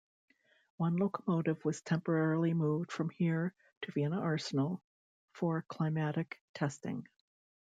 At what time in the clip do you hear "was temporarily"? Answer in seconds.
1.63-2.55